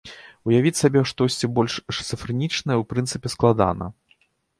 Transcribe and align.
Уявіць 0.51 0.77
сабе 0.83 1.01
штосьці 1.11 1.49
больш 1.59 1.73
шызафрэнічнае 1.97 2.77
ў 2.79 2.83
прынцыпе 2.95 3.27
складана. 3.35 3.91